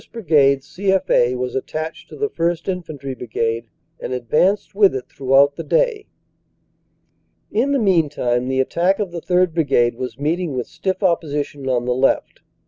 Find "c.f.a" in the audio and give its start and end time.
0.63-1.35